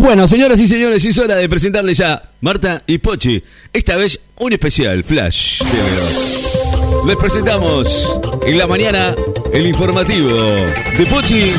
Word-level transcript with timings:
Bueno, 0.00 0.28
señoras 0.28 0.60
y 0.60 0.68
señores, 0.68 1.04
es 1.04 1.18
hora 1.18 1.34
de 1.34 1.48
presentarles 1.48 1.98
ya 1.98 2.30
Marta 2.40 2.84
y 2.86 2.98
Pochi. 2.98 3.42
Esta 3.72 3.96
vez 3.96 4.20
un 4.36 4.52
especial, 4.52 5.02
Flash 5.02 5.58
TV. 5.58 7.08
Les 7.08 7.16
presentamos 7.16 8.14
en 8.46 8.58
la 8.58 8.68
mañana 8.68 9.16
el 9.52 9.66
informativo 9.66 10.30
de 10.30 11.04
Pochi 11.10 11.50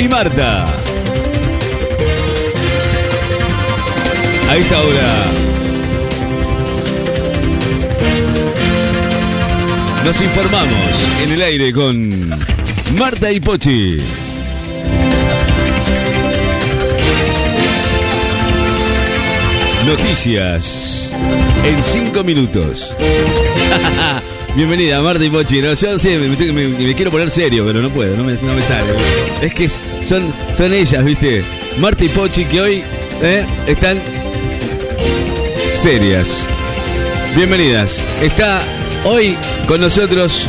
y 0.00 0.08
Marta. 0.08 0.64
A 4.48 4.56
esta 4.56 4.80
hora 4.80 5.24
nos 10.06 10.20
informamos 10.22 11.10
en 11.22 11.32
el 11.32 11.42
aire 11.42 11.72
con 11.74 12.30
Marta 12.96 13.30
y 13.30 13.40
Pochi. 13.40 14.25
Noticias 19.86 21.10
en 21.64 21.82
5 21.84 22.24
minutos. 22.24 22.92
Bienvenida, 24.56 25.00
Marta 25.00 25.24
y 25.24 25.30
Pochi. 25.30 25.60
¿no? 25.60 25.74
Yo 25.74 25.98
sí, 25.98 26.08
me, 26.08 26.68
me- 26.68 26.94
quiero 26.94 27.10
poner 27.10 27.30
serio, 27.30 27.64
pero 27.64 27.80
no 27.80 27.90
puedo, 27.90 28.16
no 28.16 28.24
me, 28.24 28.32
no 28.34 28.54
me 28.54 28.62
sale. 28.62 28.92
Es 29.40 29.54
que 29.54 29.68
son, 30.04 30.32
son 30.56 30.72
ellas, 30.72 31.04
¿viste? 31.04 31.44
Marta 31.78 32.04
y 32.04 32.08
Pochi 32.08 32.44
que 32.46 32.60
hoy 32.60 32.82
eh, 33.22 33.44
están 33.66 33.98
serias. 35.74 36.44
Bienvenidas. 37.36 38.00
Está 38.22 38.62
hoy 39.04 39.36
con 39.68 39.80
nosotros 39.80 40.46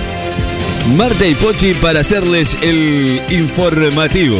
Marta 0.95 1.27
y 1.27 1.35
Pochi 1.35 1.73
para 1.75 1.99
hacerles 1.99 2.57
el 2.61 3.21
informativo. 3.29 4.39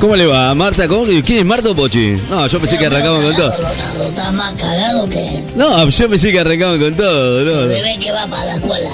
¿Cómo 0.00 0.16
le 0.16 0.26
va, 0.26 0.54
Marta? 0.54 0.88
¿Cómo? 0.88 1.04
¿Quién 1.24 1.38
es 1.38 1.44
Marta 1.44 1.70
o 1.70 1.74
Pochi? 1.74 2.16
No, 2.28 2.46
yo 2.46 2.58
pensé 2.58 2.78
que 2.78 2.86
arrancamos 2.86 3.24
con 3.24 3.36
todo. 3.36 3.52
Estás 4.08 4.32
más 4.34 4.52
cagado 4.54 5.08
que 5.08 5.42
No, 5.56 5.88
yo 5.88 6.08
pensé 6.08 6.32
que 6.32 6.40
arrancamos 6.40 6.78
con 6.78 6.94
todo, 6.94 7.40
el 7.40 7.46
¿no? 7.46 7.68
bebé 7.68 7.98
que 8.00 8.12
va 8.12 8.26
para 8.26 8.44
la 8.46 8.54
escuela. 8.56 8.90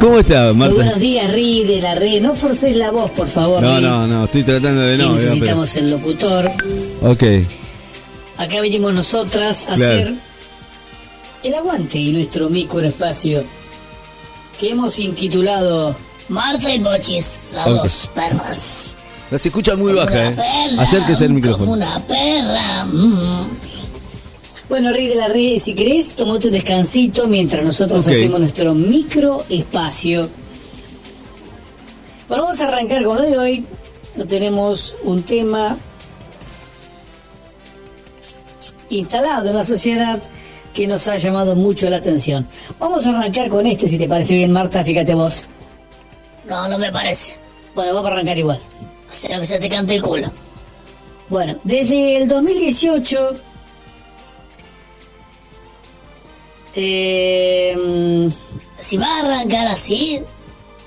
¿Cómo 0.00 0.18
está, 0.18 0.46
Muy 0.48 0.54
Marta? 0.56 0.74
buenos 0.74 1.00
días, 1.00 1.32
Ri, 1.32 1.64
de 1.64 1.80
la 1.80 1.94
red. 1.94 2.20
No 2.20 2.34
forces 2.34 2.76
la 2.76 2.90
voz, 2.90 3.10
por 3.12 3.26
favor. 3.28 3.62
No, 3.62 3.76
Ri, 3.76 3.82
no, 3.82 4.06
no, 4.06 4.24
estoy 4.26 4.42
tratando 4.42 4.82
de 4.82 4.98
no. 4.98 5.12
necesitamos 5.12 5.74
el 5.76 5.90
locutor. 5.90 6.50
Ok. 7.02 7.22
Acá 8.36 8.60
venimos 8.60 8.92
nosotras 8.92 9.66
a 9.70 9.74
Claro. 9.76 9.94
hacer 9.94 10.14
el 11.42 11.54
aguante 11.54 11.98
y 11.98 12.12
nuestro 12.12 12.50
microespacio 12.50 13.44
que 14.60 14.70
hemos 14.70 14.98
intitulado 14.98 15.96
Marta 16.28 16.72
y 16.74 16.78
Bochis, 16.80 17.42
las 17.52 17.66
Ok. 17.66 17.82
dos 17.82 18.10
perras. 18.14 18.96
La 19.30 19.38
se 19.38 19.48
escucha 19.48 19.74
muy 19.76 19.92
Como 19.92 20.04
baja, 20.04 20.12
una 20.12 20.28
¿eh? 20.30 20.34
perra, 20.70 20.82
Acérquese 20.82 21.24
al 21.24 21.28
Como 21.30 21.34
micrófono. 21.34 21.72
una 21.72 21.98
perra. 22.06 22.84
mm. 22.86 23.46
Bueno, 24.68 24.92
Ri 24.92 25.06
de 25.06 25.14
la 25.14 25.28
red, 25.28 25.58
si 25.58 25.74
querés, 25.74 26.08
tomate 26.16 26.48
un 26.48 26.52
descansito 26.52 27.28
mientras 27.28 27.64
nosotros 27.64 28.06
hacemos 28.08 28.40
nuestro 28.40 28.74
microespacio. 28.74 30.28
Bueno, 32.28 32.42
vamos 32.44 32.60
a 32.60 32.66
arrancar 32.68 33.04
con 33.04 33.16
lo 33.16 33.22
de 33.22 33.38
hoy. 33.38 33.66
Tenemos 34.28 34.96
un 35.04 35.22
tema 35.22 35.76
instalado 38.88 39.50
en 39.50 39.56
la 39.56 39.62
sociedad 39.64 40.20
que 40.74 40.86
nos 40.88 41.06
ha 41.08 41.16
llamado 41.16 41.54
mucho 41.54 41.88
la 41.88 41.98
atención. 41.98 42.48
Vamos 42.80 43.06
a 43.06 43.10
arrancar 43.10 43.48
con 43.48 43.66
este, 43.66 43.86
si 43.86 43.98
te 43.98 44.08
parece 44.08 44.34
bien, 44.34 44.50
Marta, 44.52 44.82
fíjate 44.82 45.14
vos. 45.14 45.44
No, 46.48 46.68
no 46.68 46.78
me 46.78 46.92
parece. 46.92 47.36
Bueno, 47.74 47.94
vamos 47.94 48.10
a 48.10 48.14
arrancar 48.14 48.38
igual. 48.38 48.60
Será 49.10 49.38
que 49.40 49.46
se 49.46 49.58
te 49.58 49.68
cante 49.68 49.96
el 49.96 50.02
culo. 50.02 50.30
Bueno, 51.28 51.58
desde 51.64 52.16
el 52.16 52.28
2018, 52.28 53.30
eh, 56.74 58.28
Si 58.78 58.96
va 58.96 59.06
a 59.06 59.18
arrancar 59.20 59.66
así, 59.66 60.20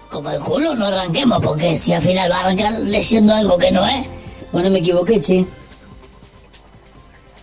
como 0.09 0.29
el 0.29 0.39
culo, 0.39 0.75
no 0.75 0.85
arranquemos, 0.85 1.39
porque 1.43 1.75
si 1.75 1.93
al 1.93 2.01
final 2.01 2.31
va 2.31 2.37
a 2.37 2.39
arrancar 2.41 2.79
leyendo 2.79 3.33
algo 3.33 3.57
que 3.57 3.71
no 3.71 3.85
es. 3.85 4.05
bueno, 4.51 4.69
me 4.69 4.79
equivoqué, 4.79 5.19
che. 5.19 5.45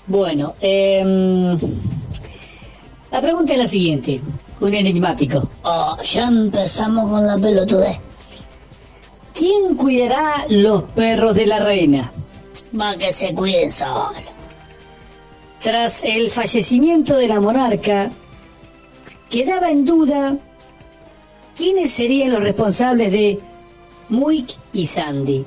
Bueno, 0.06 0.54
eh, 0.60 1.56
la 3.10 3.20
pregunta 3.20 3.52
es 3.52 3.58
la 3.58 3.66
siguiente, 3.66 4.20
un 4.60 4.74
enigmático. 4.74 5.48
Oh, 5.62 5.96
ya 6.02 6.28
empezamos 6.28 7.10
con 7.10 7.26
la 7.26 7.36
pelotudez. 7.36 7.98
¿Quién 9.34 9.76
cuidará 9.76 10.46
los 10.48 10.82
perros 10.82 11.34
de 11.34 11.46
la 11.46 11.58
reina? 11.58 12.10
Va 12.78 12.96
que 12.96 13.12
se 13.12 13.34
cuiden 13.34 13.70
solo. 13.70 14.36
Tras 15.58 16.04
el 16.04 16.30
fallecimiento 16.30 17.16
de 17.16 17.28
la 17.28 17.40
monarca, 17.40 18.10
quedaba 19.28 19.70
en 19.70 19.84
duda 19.84 20.38
quiénes 21.54 21.90
serían 21.92 22.32
los 22.32 22.42
responsables 22.42 23.12
de 23.12 23.40
Muick 24.08 24.54
y 24.72 24.86
Sandy. 24.86 25.44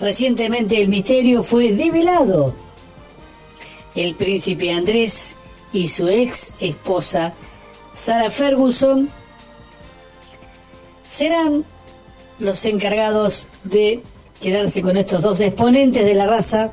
Recientemente 0.00 0.80
el 0.80 0.88
misterio 0.88 1.42
fue 1.42 1.72
develado. 1.72 2.54
El 3.94 4.14
príncipe 4.14 4.72
Andrés 4.72 5.36
y 5.72 5.86
su 5.86 6.08
ex 6.08 6.54
esposa, 6.60 7.32
Sarah 7.92 8.30
Ferguson, 8.30 9.08
serán 11.04 11.64
los 12.38 12.64
encargados 12.64 13.46
de 13.64 14.02
quedarse 14.40 14.82
con 14.82 14.96
estos 14.96 15.22
dos 15.22 15.40
exponentes 15.40 16.04
de 16.04 16.14
la 16.14 16.26
raza 16.26 16.70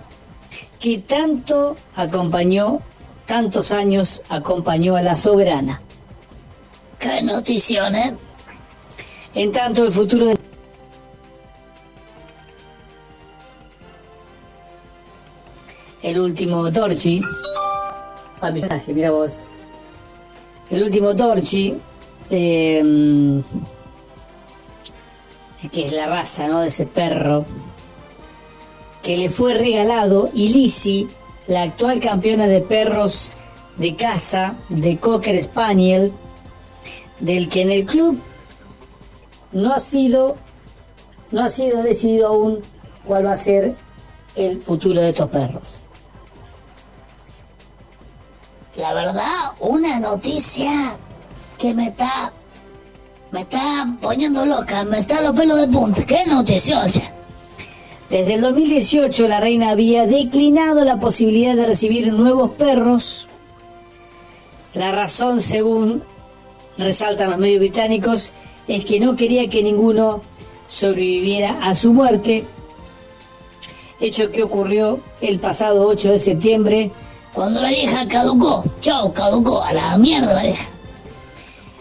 que 0.80 1.00
tanto 1.00 1.75
acompañó, 1.96 2.81
tantos 3.25 3.72
años 3.72 4.22
acompañó 4.30 4.96
a 4.96 5.02
la 5.02 5.16
soberana. 5.16 5.81
Qué 7.00 7.22
notición, 7.22 7.96
¿eh? 7.96 8.16
En 9.34 9.52
tanto, 9.52 9.85
el 9.85 9.91
futuro 9.91 10.28
de... 10.28 10.38
El 16.02 16.19
último 16.19 16.72
Torchi. 16.72 17.22
Ah, 18.42 18.52
mi 18.52 18.59
mensaje, 18.59 18.94
mira 18.94 19.12
vos. 19.12 19.50
El 20.70 20.84
último 20.84 21.16
Torchi. 21.16 21.75
eh, 22.30 23.42
que 25.72 25.86
es 25.86 25.92
la 25.92 26.06
raza, 26.06 26.47
¿no? 26.47 26.62
De 26.62 26.68
ese 26.68 26.86
perro. 26.86 27.46
Que 29.02 29.18
le 29.18 29.30
fue 29.30 29.53
regalado. 29.53 30.30
Y 30.34 30.50
Lizzie, 30.50 31.08
la 31.47 31.64
actual 31.64 32.00
campeona 32.00 32.47
de 32.47 32.62
perros 32.62 33.31
de 33.78 33.96
caza 33.96 34.56
de 34.70 34.97
Cocker 34.97 35.42
Spaniel. 35.44 36.12
Del 37.20 37.50
que 37.50 37.64
en 37.64 37.72
el 37.72 37.86
club 37.86 38.20
no 39.52 39.74
ha 39.74 39.80
sido 39.80 40.36
no 41.31 41.44
ha 41.44 41.50
sido 41.50 41.81
decidido 41.84 42.28
aún 42.28 42.59
cuál 43.06 43.26
va 43.26 43.34
a 43.34 43.38
ser 43.38 43.76
el 44.36 44.62
futuro 44.62 45.02
de 45.02 45.09
estos 45.09 45.30
perros. 45.30 45.84
La 48.78 48.94
verdad, 48.94 49.53
una 49.59 50.00
noticia 50.00 50.96
que 51.58 51.74
me 51.74 51.88
está. 51.88 52.32
Me 53.32 53.41
está 53.41 53.88
poniendo 54.00 54.46
loca, 54.46 54.85
me 54.85 55.00
está 55.00 55.20
los 55.22 55.35
pelos 55.35 55.59
de 55.59 55.68
punta. 55.68 56.06
Qué 56.06 56.26
notición, 56.28 56.90
che. 56.91 57.09
Desde 58.09 58.35
el 58.35 58.41
2018 58.41 59.28
la 59.28 59.41
reina 59.41 59.72
había 59.72 60.06
declinado 60.06 60.85
la 60.85 60.97
posibilidad 60.97 61.56
de 61.56 61.66
recibir 61.66 62.14
nuevos 62.14 62.52
perros. 62.52 63.28
La 64.74 64.91
razón, 64.91 65.41
según 65.41 66.03
resaltan 66.78 67.32
los 67.32 67.40
medios 67.40 67.59
británicos, 67.59 68.32
es 68.68 68.85
que 68.85 69.00
no 69.00 69.16
quería 69.16 69.50
que 69.50 69.64
ninguno 69.64 70.22
sobreviviera 70.68 71.58
a 71.64 71.73
su 71.73 71.94
muerte, 71.94 72.46
hecho 74.00 74.32
que 74.32 74.44
ocurrió 74.44 75.00
el 75.20 75.40
pasado 75.40 75.88
8 75.88 76.12
de 76.12 76.20
septiembre 76.20 76.91
Cuando 77.37 77.61
la 77.61 77.69
vieja 77.69 78.07
caducó, 78.07 78.63
chau, 78.81 79.13
caducó, 79.13 79.61
a 79.61 79.72
la 79.72 79.95
mierda 79.99 80.34
la 80.34 80.41
vieja. 80.41 80.72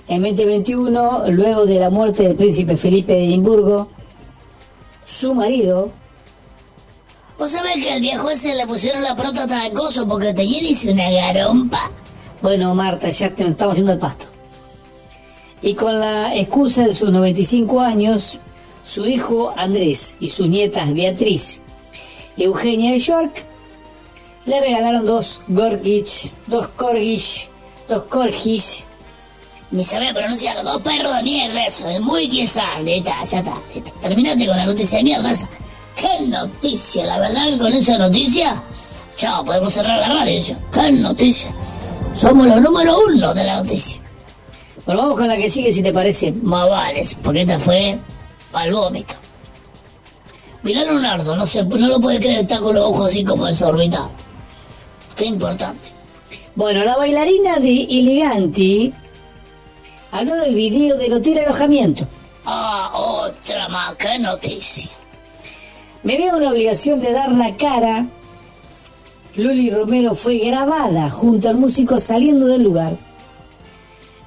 En 0.06 0.22
2021, 0.22 1.30
luego 1.30 1.64
de 1.64 1.80
la 1.80 1.88
muerte 1.88 2.24
del 2.24 2.36
príncipe 2.36 2.76
Felipe 2.76 3.14
de 3.14 3.24
Edimburgo, 3.24 3.88
su 5.06 5.32
marido 5.32 5.90
Vos 7.38 7.52
sabés 7.52 7.82
que 7.82 7.90
al 7.90 8.02
viejo 8.02 8.28
ese 8.28 8.54
le 8.54 8.66
pusieron 8.66 9.02
la 9.02 9.16
próstata 9.16 9.62
de 9.62 9.70
coso 9.70 10.06
porque 10.06 10.34
tenía 10.34 10.60
dice 10.60 10.92
una 10.92 11.10
garompa. 11.10 11.90
Bueno, 12.42 12.74
Marta, 12.74 13.08
ya 13.08 13.34
te 13.34 13.46
estamos 13.46 13.76
yendo 13.76 13.92
al 13.92 13.98
pasto. 13.98 14.26
Y 15.62 15.72
con 15.72 15.98
la 15.98 16.36
excusa 16.36 16.86
de 16.86 16.94
sus 16.94 17.10
95 17.10 17.80
años, 17.80 18.40
su 18.84 19.06
hijo 19.06 19.54
Andrés 19.56 20.18
y 20.20 20.28
sus 20.28 20.48
nietas 20.48 20.92
Beatriz 20.92 21.62
y 22.36 22.44
Eugenia 22.44 22.92
de 22.92 22.98
York 22.98 23.46
le 24.46 24.60
regalaron 24.60 25.04
dos 25.04 25.42
Gorgich, 25.48 26.32
dos 26.46 26.68
Corgich, 26.68 27.50
dos 27.88 28.04
Corgis. 28.04 28.84
Ni 29.72 29.82
sabía 29.82 30.14
pronunciar 30.14 30.62
dos 30.62 30.80
perros 30.82 31.16
de 31.16 31.22
mierda 31.24 31.66
eso. 31.66 31.88
Es 31.88 32.00
muy 32.00 32.28
quizá. 32.28 32.64
Ya 32.84 32.94
está, 32.94 33.24
ya 33.24 33.38
está. 33.38 33.54
Terminate 34.00 34.46
con 34.46 34.56
la 34.56 34.64
noticia 34.64 34.98
de 34.98 35.04
mierda 35.04 35.30
esa. 35.30 35.48
¿Qué 35.96 36.24
noticia? 36.26 37.04
La 37.04 37.18
verdad 37.18 37.46
que 37.46 37.58
con 37.58 37.72
esa 37.72 37.98
noticia... 37.98 38.62
Chao, 39.16 39.44
podemos 39.44 39.72
cerrar 39.72 39.98
la 39.98 40.08
radio 40.08 40.38
ya. 40.38 40.58
¿Qué 40.72 40.92
noticia? 40.92 41.50
Somos 42.14 42.46
los 42.46 42.60
número 42.60 42.96
uno 43.08 43.34
de 43.34 43.44
la 43.44 43.56
noticia. 43.56 44.00
Bueno, 44.84 45.02
vamos 45.02 45.16
con 45.16 45.26
la 45.26 45.36
que 45.36 45.48
sigue 45.48 45.72
si 45.72 45.82
te 45.82 45.92
parece. 45.92 46.32
Más 46.32 46.68
vale, 46.68 47.02
porque 47.22 47.40
esta 47.40 47.58
fue 47.58 47.98
al 48.52 48.72
vómito. 48.72 49.14
Mirá 50.62 50.84
Leonardo, 50.84 51.34
no, 51.34 51.46
se, 51.46 51.64
no 51.64 51.88
lo 51.88 52.00
puede 52.00 52.18
creer, 52.18 52.40
está 52.40 52.58
con 52.58 52.74
los 52.74 52.84
ojos 52.84 53.10
así 53.10 53.24
como 53.24 53.46
desorbitados. 53.46 54.10
Qué 55.16 55.24
importante. 55.24 55.88
Bueno, 56.54 56.84
la 56.84 56.96
bailarina 56.96 57.56
de 57.56 57.84
Eleganti 57.84 58.92
habló 60.10 60.36
del 60.36 60.54
video 60.54 60.96
del 60.98 61.14
hotel 61.14 61.38
alojamiento. 61.38 62.06
Ah, 62.44 62.90
otra 62.94 63.68
más, 63.68 63.96
qué 63.96 64.18
noticia. 64.18 64.90
Me 66.02 66.18
veo 66.18 66.36
una 66.36 66.50
obligación 66.50 67.00
de 67.00 67.12
dar 67.12 67.32
la 67.32 67.56
cara. 67.56 68.06
Luli 69.34 69.70
Romero 69.70 70.14
fue 70.14 70.38
grabada 70.38 71.08
junto 71.10 71.48
al 71.48 71.56
músico 71.56 71.98
saliendo 71.98 72.46
del 72.46 72.62
lugar. 72.62 72.96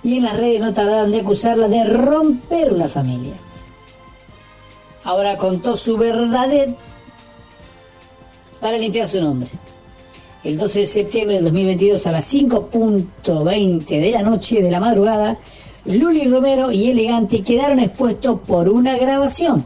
Y 0.03 0.18
en 0.18 0.24
las 0.24 0.38
redes 0.38 0.59
no 0.62 0.74
tardaron 0.74 1.12
de 1.12 1.21
acusarla 1.21 1.68
de 1.68 1.83
romper 1.83 2.74
una 2.74 2.88
familia. 2.88 3.36
Ahora 5.03 5.38
contó 5.38 5.75
su 5.75 5.97
verdadera 5.97 6.74
para 8.59 8.77
limpiar 8.77 9.07
su 9.07 9.21
nombre. 9.21 9.50
El 10.41 10.57
12 10.57 10.80
de 10.80 10.86
septiembre 10.86 11.36
del 11.36 11.45
2022 11.45 12.07
a 12.07 12.13
las 12.13 12.33
5.20 12.33 13.86
de 13.86 14.12
la 14.12 14.21
noche 14.21 14.62
de 14.62 14.71
la 14.71 14.80
madrugada, 14.80 15.38
Luli 15.83 16.30
Romero 16.30 16.71
y 16.71 16.89
Elegante 16.89 17.41
quedaron 17.41 17.80
expuestos 17.80 18.39
por 18.47 18.69
una 18.69 18.97
grabación. 18.97 19.65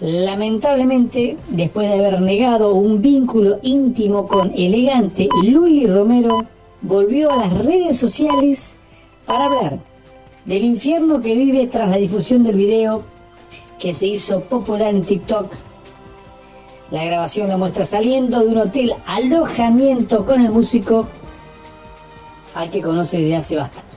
Lamentablemente, 0.00 1.38
después 1.48 1.88
de 1.88 1.94
haber 1.94 2.20
negado 2.20 2.74
un 2.74 3.00
vínculo 3.00 3.58
íntimo 3.62 4.26
con 4.26 4.52
Elegante, 4.54 5.28
Luli 5.42 5.86
Romero 5.86 6.44
volvió 6.82 7.30
a 7.30 7.36
las 7.36 7.52
redes 7.64 7.96
sociales 7.96 8.76
para 9.24 9.46
hablar 9.46 9.78
del 10.44 10.64
infierno 10.64 11.22
que 11.22 11.34
vive 11.34 11.66
tras 11.68 11.88
la 11.88 11.96
difusión 11.96 12.42
del 12.44 12.56
video 12.56 13.04
que 13.78 13.94
se 13.94 14.08
hizo 14.08 14.40
popular 14.42 14.94
en 14.94 15.02
TikTok. 15.02 15.50
La 16.94 17.04
grabación 17.04 17.48
la 17.48 17.56
muestra 17.56 17.84
saliendo 17.84 18.38
de 18.38 18.46
un 18.46 18.58
hotel 18.58 18.94
alojamiento 19.04 20.24
con 20.24 20.40
el 20.40 20.52
músico 20.52 21.08
al 22.54 22.70
que 22.70 22.80
conoce 22.80 23.18
desde 23.18 23.34
hace 23.34 23.56
bastante. 23.56 23.96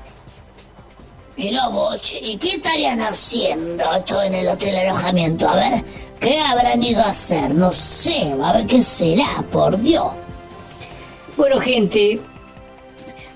Mirá 1.37 1.67
vos, 1.67 2.17
¿y 2.19 2.37
qué 2.37 2.55
estarían 2.55 2.99
haciendo 3.01 3.83
esto 3.95 4.23
en 4.23 4.33
el 4.33 4.47
hotel 4.47 4.77
alojamiento? 4.77 5.47
A 5.47 5.55
ver, 5.57 5.83
¿qué 6.19 6.39
habrán 6.39 6.81
ido 6.81 7.03
a 7.03 7.09
hacer? 7.09 7.53
No 7.53 7.71
sé, 7.71 8.33
a 8.43 8.53
ver 8.53 8.65
qué 8.65 8.81
será, 8.81 9.45
por 9.51 9.77
Dios. 9.77 10.07
Bueno, 11.37 11.59
gente, 11.59 12.19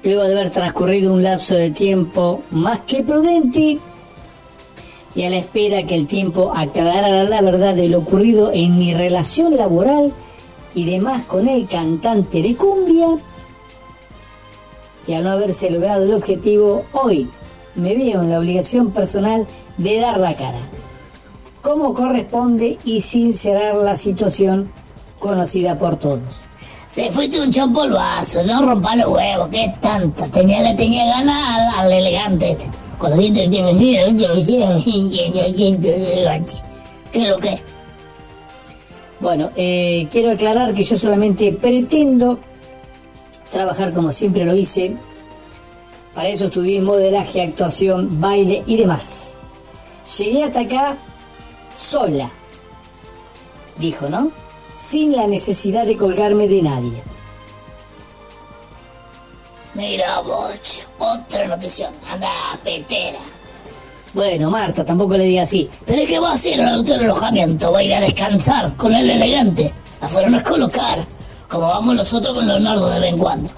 luego 0.01 0.23
de 0.23 0.39
haber 0.39 0.49
transcurrido 0.49 1.13
un 1.13 1.21
lapso 1.21 1.53
de 1.53 1.69
tiempo 1.69 2.41
más 2.49 2.79
que 2.79 3.03
prudente 3.03 3.77
y 5.15 5.23
a 5.23 5.29
la 5.29 5.37
espera 5.37 5.83
que 5.83 5.95
el 5.95 6.07
tiempo 6.07 6.53
aclarara 6.55 7.23
la 7.23 7.41
verdad 7.41 7.75
de 7.75 7.89
lo 7.89 7.99
ocurrido 7.99 8.51
en 8.53 8.77
mi 8.77 8.93
relación 8.93 9.57
laboral 9.57 10.13
y 10.73 10.85
demás 10.85 11.23
con 11.23 11.47
el 11.47 11.67
cantante 11.67 12.41
de 12.41 12.55
cumbia, 12.55 13.07
y 15.07 15.13
al 15.13 15.23
no 15.23 15.31
haberse 15.31 15.69
logrado 15.69 16.05
el 16.05 16.13
objetivo, 16.13 16.85
hoy 16.93 17.29
me 17.75 17.93
veo 17.95 18.21
en 18.21 18.29
la 18.29 18.39
obligación 18.39 18.91
personal 18.91 19.47
de 19.77 19.99
dar 19.99 20.19
la 20.19 20.35
cara, 20.35 20.61
como 21.61 21.93
corresponde 21.93 22.77
y 22.85 23.01
sincerar 23.01 23.75
la 23.75 23.95
situación 23.95 24.71
conocida 25.19 25.77
por 25.77 25.97
todos. 25.97 26.45
Se 26.87 27.09
fuiste 27.09 27.39
un 27.39 27.51
champolvazo, 27.51 28.43
no 28.43 28.65
rompa 28.65 28.95
los 28.97 29.07
huevos, 29.07 29.47
qué 29.49 29.73
tanto. 29.79 30.25
Tenía, 30.29 30.61
le 30.61 30.75
tenía 30.75 31.05
ganas 31.05 31.73
al, 31.77 31.85
al 31.85 31.91
elegante 31.93 32.51
este. 32.51 32.69
Con 33.01 33.09
los 33.09 33.19
dientes 33.19 33.49
¿Qué 37.11 37.23
es 37.23 37.27
lo 37.27 37.39
que? 37.39 37.59
Bueno, 39.19 39.49
eh, 39.55 40.07
quiero 40.11 40.29
aclarar 40.29 40.75
que 40.75 40.83
yo 40.83 40.95
solamente 40.95 41.51
pretendo 41.51 42.37
trabajar 43.49 43.91
como 43.91 44.11
siempre 44.11 44.45
lo 44.45 44.55
hice. 44.55 44.95
Para 46.13 46.29
eso 46.29 46.45
estudié 46.45 46.79
modelaje, 46.79 47.41
actuación, 47.41 48.21
baile 48.21 48.61
y 48.67 48.77
demás. 48.77 49.39
Llegué 50.19 50.43
hasta 50.43 50.59
acá 50.59 50.95
sola, 51.73 52.29
dijo, 53.79 54.09
¿no? 54.09 54.31
Sin 54.75 55.13
la 55.13 55.25
necesidad 55.25 55.87
de 55.87 55.97
colgarme 55.97 56.47
de 56.47 56.61
nadie. 56.61 57.01
Mira 59.73 60.19
vos, 60.21 60.59
otra 60.99 61.47
noticia. 61.47 61.89
Anda, 62.11 62.29
petera. 62.63 63.19
Bueno, 64.13 64.49
Marta, 64.51 64.83
tampoco 64.83 65.15
le 65.17 65.23
diga 65.23 65.43
así. 65.43 65.69
¿Pero 65.85 66.05
qué 66.05 66.19
va 66.19 66.31
a 66.31 66.33
hacer 66.33 66.61
al 66.61 66.79
hotel 66.79 66.99
alojamiento? 67.01 67.71
Va 67.71 67.79
a 67.79 67.83
ir 67.83 67.93
a 67.93 68.01
descansar 68.01 68.75
con 68.75 68.93
el 68.93 69.09
elegante. 69.09 69.73
La 70.01 70.07
fueron 70.07 70.35
a 70.35 70.43
colocar, 70.43 71.05
como 71.47 71.67
vamos 71.67 71.95
nosotros 71.95 72.35
con 72.35 72.47
Leonardo 72.47 72.89
de 72.89 72.99
vez 72.99 73.13
en 73.13 73.17
cuando. 73.17 73.49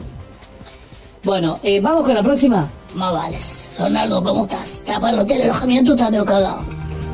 Bueno, 1.23 1.59
eh, 1.63 1.79
vamos 1.81 2.05
con 2.05 2.13
la 2.13 2.21
próxima. 2.21 2.69
Más 2.93 3.13
vales. 3.13 3.71
Leonardo, 3.79 4.23
¿cómo 4.23 4.43
estás? 4.43 4.77
¿Estás 4.77 4.99
para 4.99 5.13
el 5.13 5.19
hotel 5.21 5.41
alojamiento? 5.41 5.93
Estás 5.93 6.11
medio 6.11 6.25
cagado. 6.25 6.63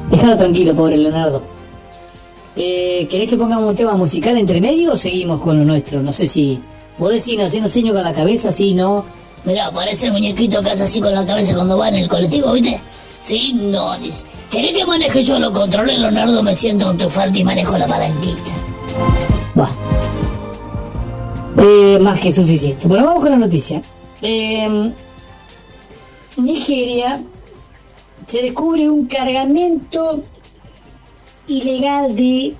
Déjalo 0.09 0.35
tranquilo, 0.35 0.75
pobre 0.75 0.97
Leonardo. 0.97 1.41
Eh, 2.55 3.07
¿Querés 3.09 3.29
que 3.29 3.37
pongamos 3.37 3.69
un 3.69 3.75
tema 3.75 3.93
musical 3.93 4.37
entre 4.37 4.59
medio 4.59 4.91
o 4.91 4.95
seguimos 4.95 5.39
con 5.39 5.57
lo 5.57 5.63
nuestro? 5.63 6.01
No 6.01 6.11
sé 6.11 6.27
si... 6.27 6.61
Vos 6.99 7.11
decís 7.11 7.39
haciendo 7.39 7.69
seño 7.69 7.93
con 7.93 8.03
la 8.03 8.13
cabeza, 8.13 8.51
sí, 8.51 8.73
no. 8.73 9.05
Mirá, 9.45 9.71
parece 9.71 10.07
el 10.07 10.11
muñequito 10.11 10.61
que 10.61 10.71
hace 10.71 10.83
así 10.83 10.99
con 10.99 11.15
la 11.15 11.25
cabeza 11.25 11.55
cuando 11.55 11.77
va 11.77 11.87
en 11.87 11.95
el 11.95 12.09
colectivo, 12.09 12.51
¿viste? 12.51 12.81
Sí, 13.19 13.53
no, 13.53 13.97
dice. 13.97 14.27
¿Querés 14.51 14.73
que 14.73 14.85
maneje 14.85 15.23
yo 15.23 15.39
lo 15.39 15.51
controle, 15.51 15.97
Leonardo? 15.97 16.43
Me 16.43 16.53
siento 16.53 16.91
en 16.91 16.97
tu 16.97 17.09
falta 17.09 17.39
y 17.39 17.43
manejo 17.43 17.77
la 17.77 17.87
palanquita. 17.87 18.51
Va. 19.57 19.69
Eh, 21.57 21.99
más 21.99 22.19
que 22.19 22.31
suficiente. 22.31 22.87
Bueno, 22.87 23.05
vamos 23.05 23.21
con 23.23 23.31
la 23.31 23.37
noticia. 23.37 23.81
Eh, 24.21 24.91
Nigeria 26.35 27.21
se 28.25 28.41
descubre 28.41 28.89
un 28.89 29.07
cargamento 29.07 30.21
ilegal 31.47 32.15
de 32.15 32.55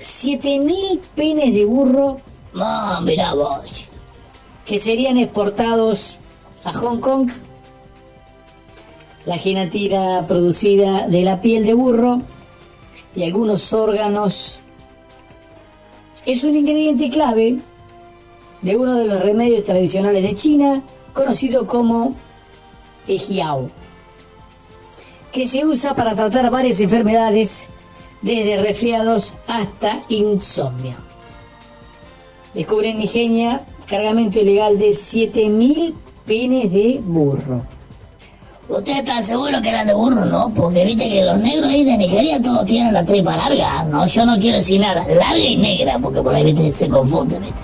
7.000 0.00 1.00
penes 1.14 1.54
de 1.54 1.64
burro 1.64 2.20
Vos. 2.54 3.88
que 4.64 4.78
serían 4.78 5.16
exportados 5.16 6.18
a 6.64 6.72
Hong 6.72 7.00
Kong. 7.00 7.28
La 9.26 9.38
gelatina 9.38 10.24
producida 10.28 11.08
de 11.08 11.22
la 11.22 11.40
piel 11.40 11.66
de 11.66 11.74
burro 11.74 12.22
y 13.16 13.24
algunos 13.24 13.72
órganos 13.72 14.60
es 16.26 16.44
un 16.44 16.54
ingrediente 16.54 17.10
clave 17.10 17.58
de 18.62 18.76
uno 18.76 18.94
de 18.94 19.06
los 19.06 19.20
remedios 19.20 19.64
tradicionales 19.64 20.22
de 20.22 20.34
China, 20.34 20.82
conocido 21.12 21.66
como 21.66 22.14
ejiao, 23.08 23.68
que 25.32 25.46
se 25.46 25.66
usa 25.66 25.94
para 25.94 26.14
tratar 26.14 26.50
varias 26.50 26.80
enfermedades, 26.80 27.68
desde 28.22 28.62
resfriados 28.62 29.34
hasta 29.46 30.02
insomnio. 30.08 31.03
Descubre 32.54 32.90
en 32.90 32.98
Nigeria 32.98 33.64
cargamento 33.86 34.38
ilegal 34.38 34.78
de 34.78 34.90
7.000 34.90 35.94
penes 36.26 36.72
de 36.72 37.00
burro. 37.04 37.62
¿Ustedes 38.68 38.98
están 38.98 39.22
seguros 39.22 39.60
que 39.60 39.68
eran 39.68 39.86
de 39.86 39.92
burro, 39.92 40.24
no? 40.24 40.52
Porque 40.54 40.84
viste 40.84 41.08
que 41.08 41.22
los 41.22 41.38
negros 41.38 41.70
ahí 41.70 41.84
de 41.84 41.98
Nigeria 41.98 42.40
todos 42.40 42.64
tienen 42.64 42.94
la 42.94 43.04
tripa 43.04 43.36
larga. 43.36 43.84
No, 43.84 44.06
yo 44.06 44.24
no 44.24 44.38
quiero 44.38 44.56
decir 44.56 44.80
nada. 44.80 45.04
Larga 45.06 45.38
y 45.38 45.56
negra, 45.56 45.98
porque 45.98 46.22
por 46.22 46.34
ahí, 46.34 46.44
viste, 46.44 46.72
se 46.72 46.88
confunde, 46.88 47.38
viste. 47.40 47.60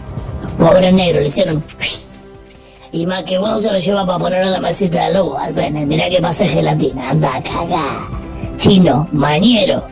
Pobre 0.58 0.92
negro, 0.92 1.20
le 1.20 1.26
hicieron... 1.26 1.64
Y 2.92 3.06
más 3.06 3.22
que 3.22 3.38
uno 3.38 3.58
se 3.58 3.72
lo 3.72 3.78
lleva 3.78 4.04
para 4.04 4.18
ponerlo 4.18 4.46
en 4.48 4.52
la 4.52 4.60
mesita 4.60 5.06
de 5.06 5.14
lobo 5.14 5.38
al 5.38 5.54
pene. 5.54 5.86
Mirá 5.86 6.10
que 6.10 6.20
pasa 6.20 6.46
gelatina. 6.46 7.10
Anda, 7.10 7.40
cagá. 7.42 8.08
Chino, 8.56 9.08
mañero. 9.12 9.84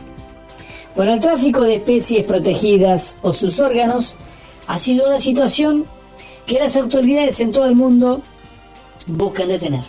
Bueno, 0.95 1.13
el 1.13 1.19
tráfico 1.19 1.61
de 1.61 1.75
especies 1.75 2.25
protegidas 2.25 3.17
o 3.21 3.31
sus 3.31 3.59
órganos 3.61 4.17
ha 4.69 4.77
sido 4.77 5.07
una 5.07 5.19
situación 5.19 5.85
que 6.45 6.59
las 6.59 6.77
autoridades 6.77 7.39
en 7.39 7.51
todo 7.51 7.65
el 7.65 7.75
mundo 7.75 8.21
buscan 9.07 9.47
detener. 9.47 9.83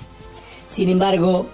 Sin 0.67 0.89
embargo, 0.89 1.47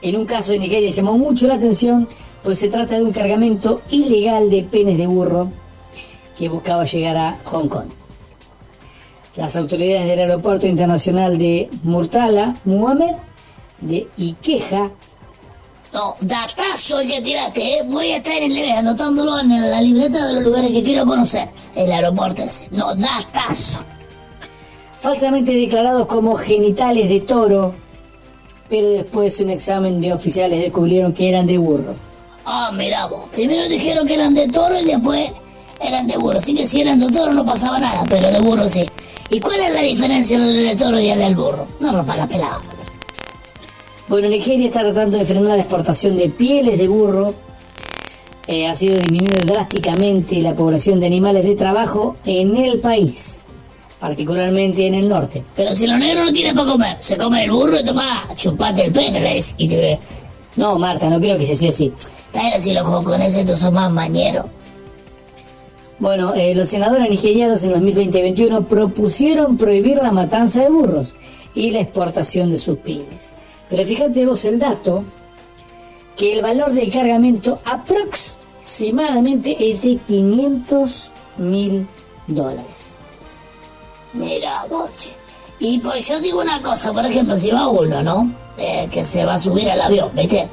en 0.00 0.16
un 0.16 0.24
caso 0.24 0.52
de 0.52 0.58
Nigeria 0.58 0.90
llamó 0.90 1.18
mucho 1.18 1.46
la 1.46 1.56
atención, 1.56 2.08
pues 2.42 2.58
se 2.58 2.70
trata 2.70 2.96
de 2.96 3.02
un 3.02 3.12
cargamento 3.12 3.82
ilegal 3.90 4.48
de 4.48 4.62
penes 4.62 4.96
de 4.96 5.06
burro 5.06 5.50
que 6.38 6.48
buscaba 6.48 6.84
llegar 6.84 7.18
a 7.18 7.38
Hong 7.44 7.68
Kong. 7.68 7.88
Las 9.36 9.54
autoridades 9.56 10.08
del 10.08 10.18
aeropuerto 10.18 10.66
internacional 10.66 11.36
de 11.36 11.68
Murtala, 11.82 12.56
Muhammad, 12.64 13.16
de 13.82 14.08
Iqueja, 14.16 14.92
no, 15.92 16.16
datazo 16.20 17.00
el 17.00 17.08
que 17.08 17.20
tiraste, 17.20 17.78
¿eh? 17.78 17.82
Voy 17.84 18.12
a 18.12 18.16
estar 18.16 18.32
en 18.32 18.50
el 18.50 18.70
anotándolo 18.70 19.38
en 19.38 19.70
la 19.70 19.80
libreta 19.80 20.26
de 20.26 20.34
los 20.34 20.42
lugares 20.42 20.70
que 20.70 20.82
quiero 20.82 21.04
conocer. 21.04 21.50
El 21.74 21.92
aeropuerto 21.92 22.42
ese. 22.42 22.68
No, 22.70 22.94
datazo. 22.94 23.80
Falsamente 24.98 25.52
declarados 25.52 26.06
como 26.06 26.34
genitales 26.34 27.08
de 27.08 27.20
toro, 27.20 27.74
pero 28.70 28.88
después 28.88 29.38
un 29.40 29.50
examen 29.50 30.00
de 30.00 30.14
oficiales 30.14 30.60
descubrieron 30.60 31.12
que 31.12 31.28
eran 31.28 31.46
de 31.46 31.58
burro. 31.58 31.94
Ah, 32.46 32.70
mira 32.72 33.06
vos. 33.06 33.28
Primero 33.30 33.68
dijeron 33.68 34.06
que 34.06 34.14
eran 34.14 34.34
de 34.34 34.48
toro 34.48 34.80
y 34.80 34.86
después 34.86 35.30
eran 35.78 36.06
de 36.06 36.16
burro. 36.16 36.38
Así 36.38 36.54
que 36.54 36.64
si 36.64 36.80
eran 36.80 37.00
de 37.00 37.10
toro 37.10 37.34
no 37.34 37.44
pasaba 37.44 37.78
nada, 37.78 38.04
pero 38.08 38.30
de 38.30 38.38
burro 38.40 38.66
sí. 38.66 38.88
¿Y 39.28 39.40
cuál 39.40 39.60
es 39.60 39.74
la 39.74 39.82
diferencia 39.82 40.38
entre 40.38 40.70
el 40.70 40.78
toro 40.78 40.98
y 40.98 41.10
el 41.10 41.18
del 41.18 41.36
burro? 41.36 41.66
No 41.80 41.92
rompa 41.92 42.16
la 42.16 42.26
pelada. 42.26 42.60
Bueno, 44.12 44.28
Nigeria 44.28 44.66
está 44.66 44.82
tratando 44.82 45.16
de 45.16 45.24
frenar 45.24 45.56
la 45.56 45.62
exportación 45.62 46.18
de 46.18 46.28
pieles 46.28 46.76
de 46.76 46.86
burro. 46.86 47.32
Eh, 48.46 48.66
ha 48.66 48.74
sido 48.74 48.98
disminuida 48.98 49.40
drásticamente 49.42 50.42
la 50.42 50.54
población 50.54 51.00
de 51.00 51.06
animales 51.06 51.42
de 51.44 51.56
trabajo 51.56 52.16
en 52.26 52.54
el 52.54 52.78
país, 52.80 53.40
particularmente 53.98 54.86
en 54.86 54.92
el 54.96 55.08
norte. 55.08 55.42
Pero 55.56 55.72
si 55.72 55.86
los 55.86 55.98
negros 55.98 56.26
no 56.26 56.32
tienen 56.34 56.54
para 56.54 56.72
comer, 56.72 56.96
se 56.98 57.16
come 57.16 57.44
el 57.44 57.52
burro 57.52 57.80
y 57.80 57.84
toma, 57.86 58.28
chupate 58.36 58.84
el 58.84 58.92
pene, 58.92 59.40
y 59.56 59.66
te... 59.66 59.98
No, 60.56 60.78
Marta, 60.78 61.08
no 61.08 61.18
creo 61.18 61.38
que 61.38 61.46
se 61.46 61.56
sea 61.56 61.70
así. 61.70 61.90
Pero 62.34 62.58
si 62.58 62.74
los 62.74 62.86
japoneses 62.86 63.46
tú 63.46 63.56
son 63.56 63.72
más 63.72 63.90
mañeros. 63.90 64.44
Bueno, 65.98 66.34
eh, 66.34 66.54
los 66.54 66.68
senadores 66.68 67.08
nigerianos 67.08 67.64
en 67.64 67.70
2020 67.70 68.18
y 68.18 68.22
2021 68.28 68.68
propusieron 68.68 69.56
prohibir 69.56 69.96
la 70.02 70.12
matanza 70.12 70.60
de 70.60 70.68
burros 70.68 71.14
y 71.54 71.70
la 71.70 71.80
exportación 71.80 72.50
de 72.50 72.58
sus 72.58 72.76
pieles. 72.76 73.32
Pero 73.72 73.86
fíjate 73.86 74.26
vos 74.26 74.44
el 74.44 74.58
dato, 74.58 75.02
que 76.14 76.34
el 76.34 76.42
valor 76.42 76.72
del 76.72 76.92
cargamento 76.92 77.58
aproximadamente 77.64 79.56
es 79.58 79.80
de 79.80 79.96
500 79.96 81.10
mil 81.38 81.88
dólares. 82.26 82.92
Mira, 84.12 84.66
boche. 84.68 85.14
Y 85.58 85.78
pues 85.78 86.06
yo 86.06 86.20
digo 86.20 86.42
una 86.42 86.60
cosa, 86.60 86.92
por 86.92 87.06
ejemplo, 87.06 87.34
si 87.34 87.50
va 87.50 87.66
uno, 87.66 88.02
¿no? 88.02 88.30
Eh, 88.58 88.88
que 88.92 89.02
se 89.04 89.24
va 89.24 89.34
a 89.34 89.38
subir 89.38 89.70
al 89.70 89.80
avión, 89.80 90.10
¿viste? 90.14 90.50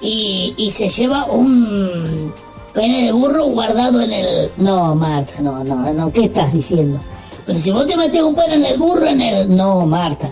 Y, 0.00 0.54
y 0.56 0.70
se 0.70 0.86
lleva 0.86 1.24
un 1.24 2.32
pene 2.72 3.06
de 3.06 3.12
burro 3.12 3.46
guardado 3.46 4.00
en 4.02 4.12
el... 4.12 4.52
No, 4.58 4.94
Marta, 4.94 5.42
no, 5.42 5.64
no, 5.64 5.92
no, 5.92 6.12
¿qué 6.12 6.26
estás 6.26 6.52
diciendo? 6.52 7.00
Pero 7.44 7.58
si 7.58 7.72
vos 7.72 7.88
te 7.88 7.96
metes 7.96 8.22
un 8.22 8.36
pene 8.36 8.54
en 8.54 8.66
el 8.66 8.78
burro, 8.78 9.06
en 9.06 9.20
el... 9.20 9.56
No, 9.56 9.84
Marta. 9.84 10.30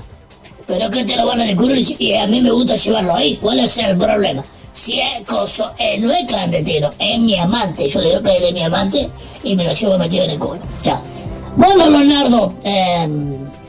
Pero 0.67 0.91
que 0.91 1.05
te 1.05 1.17
lo 1.17 1.27
van 1.27 1.41
a 1.41 1.45
descubrir 1.45 1.85
y 1.99 2.15
a 2.15 2.27
mí 2.27 2.41
me 2.41 2.51
gusta 2.51 2.77
llevarlo 2.77 3.15
ahí. 3.15 3.37
¿Cuál 3.37 3.61
es 3.61 3.79
el 3.79 3.97
problema? 3.97 4.45
Si 4.73 4.99
es 4.99 5.27
coso, 5.27 5.71
eh, 5.79 5.99
no 6.01 6.11
es 6.11 6.25
clandestino, 6.27 6.91
es 6.99 7.21
mi 7.21 7.39
amante. 7.39 7.87
Yo 7.87 8.01
le 8.01 8.09
digo 8.11 8.23
que 8.23 8.37
es 8.37 8.43
de 8.43 8.53
mi 8.53 8.63
amante 8.63 9.09
y 9.43 9.55
me 9.55 9.65
lo 9.65 9.73
llevo 9.73 9.99
metido 9.99 10.25
en 10.25 10.31
el 10.31 10.39
culo. 10.39 10.61
Ya. 10.83 11.01
Bueno, 11.57 11.89
Leonardo, 11.89 12.55
eh, 12.65 13.09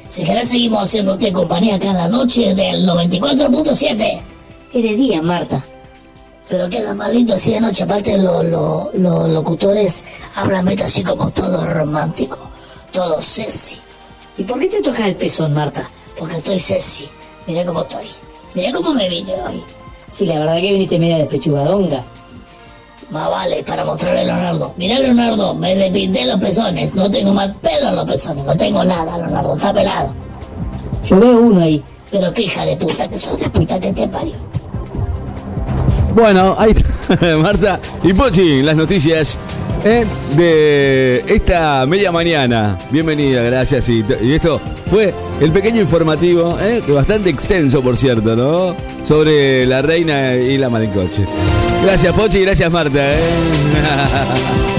si 0.05 0.23
querés 0.23 0.49
seguimos 0.49 0.83
haciéndote 0.83 1.31
compañía 1.31 1.75
acá 1.75 1.91
en 1.91 1.97
la 1.97 2.07
noche 2.07 2.55
del 2.55 2.87
94.7. 2.87 4.21
Es 4.73 4.83
de 4.83 4.95
día, 4.95 5.21
Marta. 5.21 5.63
Pero 6.49 6.69
queda 6.69 6.93
más 6.93 7.13
lindo 7.13 7.33
así 7.33 7.53
de 7.53 7.61
noche. 7.61 7.83
Aparte, 7.83 8.17
los 8.17 8.93
locutores 9.29 10.05
hablan 10.35 10.67
así 10.79 11.03
como 11.03 11.31
todo 11.31 11.65
romántico, 11.65 12.37
todo 12.91 13.21
sexy. 13.21 13.77
¿Y 14.37 14.43
por 14.43 14.59
qué 14.59 14.67
te 14.67 14.81
tocas 14.81 15.07
el 15.07 15.15
pezón, 15.15 15.53
Marta? 15.53 15.89
Porque 16.17 16.37
estoy 16.37 16.59
sexy. 16.59 17.09
Mirá 17.47 17.65
cómo 17.65 17.81
estoy. 17.81 18.07
Mirá 18.53 18.71
cómo 18.71 18.93
me 18.93 19.09
vine 19.09 19.33
hoy. 19.33 19.63
Sí, 20.11 20.25
la 20.25 20.39
verdad 20.39 20.55
que 20.55 20.71
viniste 20.73 20.99
media 20.99 21.17
despechugadonga. 21.17 22.03
Más 23.11 23.29
vale, 23.29 23.63
para 23.63 23.85
mostrarle 23.85 24.21
a 24.21 24.23
Leonardo. 24.23 24.73
Mirá, 24.77 24.99
Leonardo, 24.99 25.53
me 25.53 25.75
despinté 25.75 26.25
los 26.25 26.39
pezones. 26.39 26.95
No 26.95 27.09
tengo 27.09 27.31
más 27.33 27.55
pelo 27.57 27.89
en 27.89 27.95
los 27.95 28.05
pezones. 28.05 28.45
No 28.45 28.55
tengo 28.55 28.83
nada, 28.83 29.17
Leonardo. 29.17 29.55
Está 29.55 29.73
pelado. 29.73 30.11
Yo 31.03 31.19
veo 31.19 31.39
uno 31.39 31.61
ahí. 31.61 31.83
Pero 32.11 32.33
qué 32.33 32.43
hija 32.43 32.65
de 32.65 32.75
puta 32.77 33.07
que 33.07 33.17
sos 33.17 33.39
de 33.39 33.49
puta 33.49 33.79
que 33.79 33.93
te 33.93 34.07
parió. 34.07 34.33
Bueno, 36.15 36.55
ahí 36.57 36.71
está 36.71 37.35
Marta 37.37 37.79
y 38.03 38.13
Pochi, 38.13 38.61
las 38.63 38.75
noticias 38.75 39.37
¿eh? 39.85 40.05
de 40.35 41.23
esta 41.27 41.85
media 41.85 42.11
mañana. 42.11 42.77
Bienvenida, 42.91 43.41
gracias. 43.43 43.87
Y, 43.87 44.03
esto 44.33 44.59
fue 44.89 45.13
el 45.39 45.51
pequeño 45.51 45.81
informativo, 45.81 46.57
¿eh? 46.59 46.81
bastante 46.87 47.29
extenso, 47.29 47.81
por 47.81 47.95
cierto, 47.95 48.35
¿no? 48.35 48.75
Sobre 49.05 49.65
la 49.65 49.81
reina 49.81 50.35
y 50.35 50.57
la 50.57 50.69
malincoche. 50.69 51.25
Gracias, 51.83 52.13
Pochi, 52.13 52.39
y 52.39 52.41
gracias, 52.41 52.71
Marta. 52.71 52.99
¿eh? 52.99 53.19